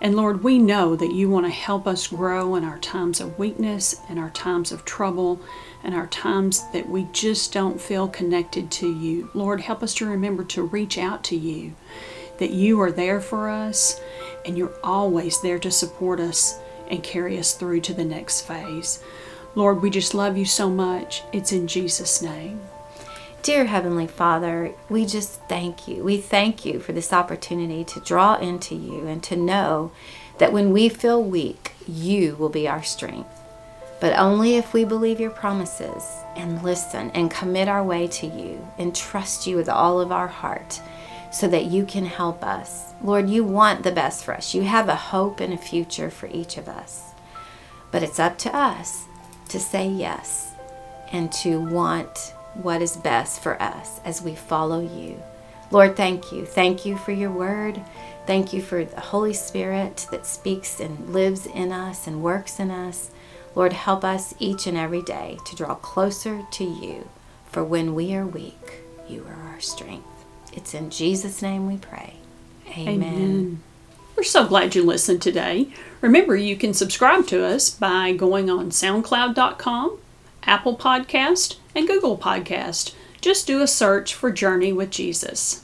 And 0.01 0.17
Lord, 0.17 0.43
we 0.43 0.57
know 0.57 0.97
that 0.97 1.13
you 1.13 1.29
want 1.29 1.45
to 1.45 1.49
help 1.49 1.87
us 1.87 2.07
grow 2.07 2.55
in 2.55 2.65
our 2.65 2.77
times 2.77 3.21
of 3.21 3.39
weakness 3.39 4.01
and 4.09 4.19
our 4.19 4.31
times 4.31 4.73
of 4.73 4.83
trouble 4.83 5.39
and 5.81 5.95
our 5.95 6.07
times 6.07 6.69
that 6.73 6.89
we 6.89 7.07
just 7.13 7.53
don't 7.53 7.79
feel 7.79 8.09
connected 8.09 8.69
to 8.71 8.93
you. 8.93 9.29
Lord, 9.33 9.61
help 9.61 9.81
us 9.81 9.93
to 9.95 10.09
remember 10.09 10.43
to 10.43 10.63
reach 10.63 10.97
out 10.97 11.23
to 11.25 11.37
you, 11.37 11.73
that 12.37 12.51
you 12.51 12.81
are 12.81 12.91
there 12.91 13.21
for 13.21 13.47
us 13.49 14.01
and 14.45 14.57
you're 14.57 14.77
always 14.83 15.41
there 15.41 15.59
to 15.59 15.71
support 15.71 16.19
us 16.19 16.59
and 16.89 17.01
carry 17.01 17.39
us 17.39 17.53
through 17.53 17.79
to 17.79 17.93
the 17.93 18.03
next 18.03 18.41
phase. 18.41 19.01
Lord, 19.55 19.81
we 19.81 19.89
just 19.89 20.13
love 20.13 20.37
you 20.37 20.45
so 20.45 20.69
much. 20.69 21.23
It's 21.33 21.51
in 21.51 21.67
Jesus' 21.67 22.21
name. 22.21 22.61
Dear 23.41 23.65
Heavenly 23.65 24.05
Father, 24.05 24.73
we 24.89 25.05
just 25.05 25.41
thank 25.47 25.87
you. 25.87 26.03
We 26.03 26.17
thank 26.17 26.65
you 26.65 26.79
for 26.79 26.91
this 26.91 27.11
opportunity 27.11 27.83
to 27.85 27.99
draw 28.01 28.35
into 28.35 28.75
you 28.75 29.07
and 29.07 29.23
to 29.23 29.35
know 29.35 29.91
that 30.37 30.53
when 30.53 30.71
we 30.71 30.87
feel 30.87 31.23
weak, 31.23 31.71
you 31.87 32.35
will 32.35 32.49
be 32.49 32.67
our 32.67 32.83
strength. 32.83 33.29
But 33.99 34.17
only 34.17 34.55
if 34.55 34.71
we 34.71 34.85
believe 34.85 35.19
your 35.19 35.31
promises 35.31 36.03
and 36.35 36.61
listen 36.63 37.09
and 37.11 37.31
commit 37.31 37.67
our 37.67 37.83
way 37.83 38.07
to 38.07 38.27
you 38.27 38.67
and 38.77 38.95
trust 38.95 39.47
you 39.47 39.55
with 39.55 39.67
all 39.67 39.99
of 39.99 40.11
our 40.11 40.27
heart 40.27 40.79
so 41.31 41.47
that 41.47 41.65
you 41.65 41.85
can 41.85 42.05
help 42.05 42.43
us. 42.43 42.93
Lord, 43.03 43.29
you 43.29 43.43
want 43.43 43.83
the 43.83 43.91
best 43.91 44.23
for 44.23 44.33
us. 44.33 44.53
You 44.53 44.63
have 44.63 44.89
a 44.89 44.95
hope 44.95 45.39
and 45.39 45.53
a 45.53 45.57
future 45.57 46.09
for 46.09 46.27
each 46.27 46.57
of 46.57 46.69
us. 46.69 47.13
But 47.91 48.03
it's 48.03 48.19
up 48.19 48.37
to 48.39 48.55
us 48.55 49.05
to 49.49 49.59
say 49.59 49.87
yes 49.87 50.53
and 51.11 51.31
to 51.31 51.59
want 51.59 52.33
what 52.53 52.81
is 52.81 52.97
best 52.97 53.41
for 53.41 53.61
us 53.61 53.99
as 54.05 54.21
we 54.21 54.35
follow 54.35 54.79
you. 54.79 55.21
Lord, 55.71 55.95
thank 55.95 56.31
you. 56.31 56.45
Thank 56.45 56.85
you 56.85 56.97
for 56.97 57.11
your 57.11 57.31
word. 57.31 57.81
Thank 58.25 58.53
you 58.53 58.61
for 58.61 58.85
the 58.85 58.99
Holy 58.99 59.33
Spirit 59.33 60.07
that 60.11 60.25
speaks 60.25 60.79
and 60.79 61.13
lives 61.13 61.45
in 61.45 61.71
us 61.71 62.07
and 62.07 62.23
works 62.23 62.59
in 62.59 62.71
us. 62.71 63.11
Lord, 63.55 63.73
help 63.73 64.03
us 64.03 64.33
each 64.39 64.67
and 64.67 64.77
every 64.77 65.01
day 65.01 65.37
to 65.45 65.55
draw 65.55 65.75
closer 65.75 66.41
to 66.51 66.63
you, 66.63 67.09
for 67.47 67.63
when 67.63 67.95
we 67.95 68.13
are 68.15 68.25
weak, 68.25 68.83
you 69.07 69.25
are 69.27 69.49
our 69.51 69.59
strength. 69.59 70.07
It's 70.53 70.73
in 70.73 70.89
Jesus' 70.89 71.41
name 71.41 71.67
we 71.67 71.77
pray. 71.77 72.13
Amen. 72.77 73.03
Amen. 73.03 73.63
We're 74.19 74.25
so 74.25 74.45
glad 74.45 74.75
you 74.75 74.83
listened 74.83 75.21
today. 75.21 75.69
Remember, 76.01 76.35
you 76.35 76.57
can 76.57 76.73
subscribe 76.73 77.25
to 77.27 77.45
us 77.45 77.69
by 77.69 78.11
going 78.11 78.49
on 78.49 78.69
SoundCloud.com, 78.69 79.97
Apple 80.43 80.75
Podcast, 80.75 81.55
and 81.73 81.87
Google 81.87 82.17
Podcast. 82.17 82.93
Just 83.21 83.47
do 83.47 83.61
a 83.61 83.67
search 83.67 84.13
for 84.13 84.29
Journey 84.29 84.73
with 84.73 84.91
Jesus. 84.91 85.63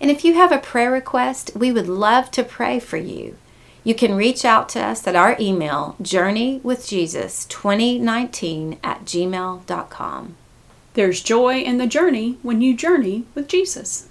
And 0.00 0.08
if 0.08 0.24
you 0.24 0.34
have 0.34 0.52
a 0.52 0.58
prayer 0.58 0.92
request, 0.92 1.50
we 1.56 1.72
would 1.72 1.88
love 1.88 2.30
to 2.30 2.44
pray 2.44 2.78
for 2.78 2.96
you. 2.96 3.36
You 3.82 3.96
can 3.96 4.14
reach 4.14 4.44
out 4.44 4.68
to 4.68 4.80
us 4.80 5.04
at 5.08 5.16
our 5.16 5.36
email, 5.40 5.96
journeywithjesus2019 6.00 8.78
at 8.84 9.04
gmail.com. 9.04 10.36
There's 10.94 11.22
joy 11.24 11.58
in 11.58 11.78
the 11.78 11.88
journey 11.88 12.38
when 12.42 12.60
you 12.60 12.76
journey 12.76 13.24
with 13.34 13.48
Jesus. 13.48 14.06